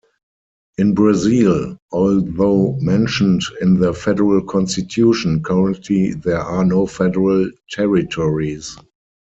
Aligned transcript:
In 0.79 0.95
Brazil, 0.95 1.77
although 1.91 2.75
mentioned 2.79 3.43
in 3.61 3.79
the 3.79 3.93
Federal 3.93 4.43
Constitution, 4.43 5.43
currently 5.43 6.13
there 6.15 6.39
are 6.41 6.65
no 6.65 6.87
federal 6.87 7.51
territories. 7.69 8.75